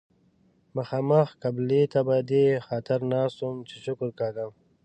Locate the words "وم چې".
3.39-3.75